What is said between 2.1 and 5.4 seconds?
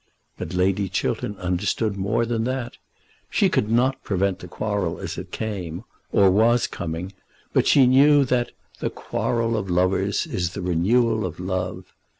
than that. She could not prevent the quarrel as it